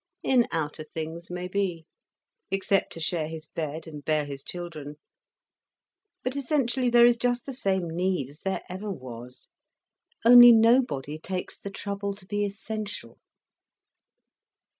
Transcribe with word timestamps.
"In 0.23 0.47
outer 0.51 0.83
things, 0.83 1.29
maybe—except 1.29 2.91
to 2.93 2.99
share 2.99 3.27
his 3.27 3.45
bed 3.45 3.85
and 3.85 4.03
bear 4.03 4.25
his 4.25 4.43
children. 4.43 4.95
But 6.23 6.35
essentially, 6.35 6.89
there 6.89 7.05
is 7.05 7.17
just 7.17 7.45
the 7.45 7.53
same 7.53 7.87
need 7.87 8.27
as 8.27 8.39
there 8.39 8.63
ever 8.67 8.89
was. 8.89 9.51
Only 10.25 10.53
nobody 10.53 11.19
takes 11.19 11.59
the 11.59 11.69
trouble 11.69 12.15
to 12.15 12.25
be 12.25 12.43
essential." 12.43 13.19